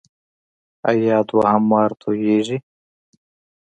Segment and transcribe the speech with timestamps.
[0.89, 2.57] ایا دوهم وار توییږي؟